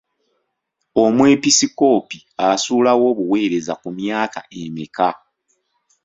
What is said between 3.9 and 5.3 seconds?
myaka emeka?